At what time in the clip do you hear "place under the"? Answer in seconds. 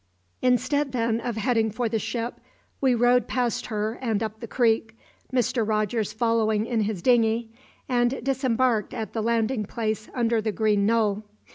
9.63-10.51